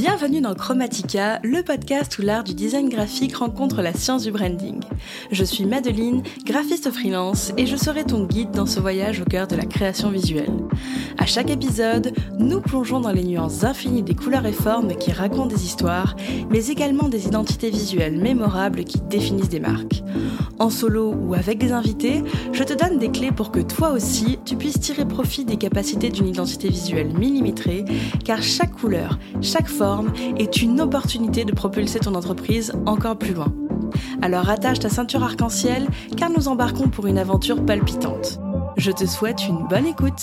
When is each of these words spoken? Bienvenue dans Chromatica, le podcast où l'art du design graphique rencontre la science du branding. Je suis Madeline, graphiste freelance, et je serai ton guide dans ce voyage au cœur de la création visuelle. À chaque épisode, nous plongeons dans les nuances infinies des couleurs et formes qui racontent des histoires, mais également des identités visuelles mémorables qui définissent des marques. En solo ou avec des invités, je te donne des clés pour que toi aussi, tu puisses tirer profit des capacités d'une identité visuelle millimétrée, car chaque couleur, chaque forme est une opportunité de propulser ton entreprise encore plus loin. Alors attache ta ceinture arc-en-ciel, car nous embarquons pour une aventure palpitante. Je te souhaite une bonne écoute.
Bienvenue 0.00 0.40
dans 0.40 0.54
Chromatica, 0.54 1.40
le 1.42 1.64
podcast 1.64 2.20
où 2.20 2.22
l'art 2.22 2.44
du 2.44 2.54
design 2.54 2.88
graphique 2.88 3.34
rencontre 3.34 3.82
la 3.82 3.92
science 3.92 4.22
du 4.22 4.30
branding. 4.30 4.78
Je 5.32 5.42
suis 5.42 5.66
Madeline, 5.66 6.22
graphiste 6.44 6.92
freelance, 6.92 7.52
et 7.56 7.66
je 7.66 7.74
serai 7.74 8.04
ton 8.04 8.24
guide 8.24 8.52
dans 8.52 8.64
ce 8.64 8.78
voyage 8.78 9.20
au 9.20 9.24
cœur 9.24 9.48
de 9.48 9.56
la 9.56 9.64
création 9.64 10.10
visuelle. 10.10 10.54
À 11.18 11.26
chaque 11.26 11.50
épisode, 11.50 12.12
nous 12.38 12.60
plongeons 12.60 13.00
dans 13.00 13.10
les 13.10 13.24
nuances 13.24 13.64
infinies 13.64 14.04
des 14.04 14.14
couleurs 14.14 14.46
et 14.46 14.52
formes 14.52 14.94
qui 14.94 15.10
racontent 15.10 15.46
des 15.46 15.64
histoires, 15.64 16.14
mais 16.48 16.68
également 16.68 17.08
des 17.08 17.26
identités 17.26 17.70
visuelles 17.70 18.20
mémorables 18.20 18.84
qui 18.84 19.00
définissent 19.00 19.48
des 19.48 19.58
marques. 19.58 20.04
En 20.60 20.70
solo 20.70 21.12
ou 21.12 21.34
avec 21.34 21.58
des 21.58 21.72
invités, 21.72 22.22
je 22.52 22.62
te 22.62 22.72
donne 22.72 23.00
des 23.00 23.10
clés 23.10 23.32
pour 23.32 23.50
que 23.50 23.60
toi 23.60 23.90
aussi, 23.90 24.38
tu 24.44 24.54
puisses 24.54 24.78
tirer 24.78 25.06
profit 25.06 25.44
des 25.44 25.56
capacités 25.56 26.10
d'une 26.10 26.28
identité 26.28 26.68
visuelle 26.68 27.12
millimétrée, 27.18 27.84
car 28.24 28.42
chaque 28.42 28.72
couleur, 28.72 29.18
chaque 29.40 29.68
forme 29.68 29.87
est 30.36 30.62
une 30.62 30.80
opportunité 30.80 31.44
de 31.44 31.52
propulser 31.52 32.00
ton 32.00 32.14
entreprise 32.14 32.72
encore 32.86 33.16
plus 33.16 33.34
loin. 33.34 33.52
Alors 34.22 34.48
attache 34.48 34.80
ta 34.80 34.88
ceinture 34.88 35.22
arc-en-ciel, 35.22 35.86
car 36.16 36.30
nous 36.30 36.48
embarquons 36.48 36.88
pour 36.88 37.06
une 37.06 37.18
aventure 37.18 37.64
palpitante. 37.64 38.40
Je 38.76 38.90
te 38.90 39.06
souhaite 39.06 39.46
une 39.48 39.66
bonne 39.68 39.86
écoute. 39.86 40.22